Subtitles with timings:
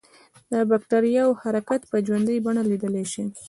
[0.51, 3.25] د بکټریاوو حرکت په ژوندۍ بڼه لیدلای شو.